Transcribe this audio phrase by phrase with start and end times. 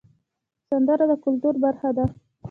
[0.67, 2.05] سندره د کلتور برخه ده